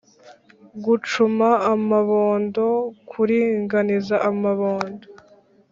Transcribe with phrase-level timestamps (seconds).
[0.83, 2.65] gucuma amabondo:
[3.09, 5.07] kuringaniza amabondo